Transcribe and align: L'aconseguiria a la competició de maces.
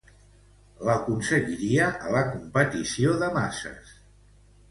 L'aconseguiria 0.87 1.91
a 2.07 2.15
la 2.15 2.23
competició 2.31 3.13
de 3.25 3.31
maces. 3.37 3.93